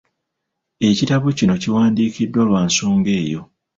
[0.89, 3.41] Ekitabo kino kiwandiikiddwa lwa nsonga eyo.